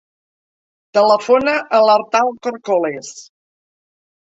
Telefona 0.99 1.53
a 1.79 1.83
l'Artal 1.89 2.33
Corcoles. 2.49 3.15